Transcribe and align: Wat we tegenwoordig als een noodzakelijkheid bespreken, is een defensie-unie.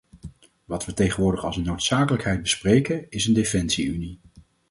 Wat 0.65 0.85
we 0.85 0.93
tegenwoordig 0.93 1.43
als 1.45 1.57
een 1.57 1.63
noodzakelijkheid 1.63 2.41
bespreken, 2.41 3.05
is 3.09 3.25
een 3.25 3.33
defensie-unie. 3.33 4.19